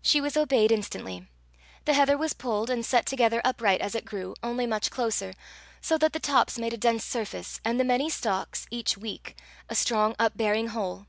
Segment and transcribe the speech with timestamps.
[0.00, 1.26] She was obeyed instantly.
[1.84, 5.34] The heather was pulled, and set together upright as it grew, only much closer,
[5.82, 9.36] so that the tops made a dense surface, and the many stalks, each weak,
[9.68, 11.04] a strong upbearing whole.